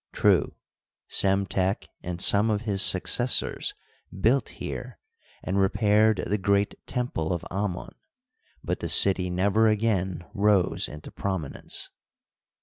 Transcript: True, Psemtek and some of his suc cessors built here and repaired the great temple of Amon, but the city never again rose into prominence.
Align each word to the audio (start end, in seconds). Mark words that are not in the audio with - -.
True, 0.13 0.51
Psemtek 1.07 1.87
and 2.01 2.19
some 2.19 2.49
of 2.49 2.61
his 2.63 2.81
suc 2.81 3.03
cessors 3.03 3.75
built 4.19 4.49
here 4.57 4.97
and 5.43 5.59
repaired 5.59 6.23
the 6.25 6.39
great 6.39 6.73
temple 6.87 7.31
of 7.31 7.43
Amon, 7.51 7.93
but 8.63 8.79
the 8.79 8.89
city 8.89 9.29
never 9.29 9.67
again 9.67 10.25
rose 10.33 10.87
into 10.87 11.11
prominence. 11.11 11.91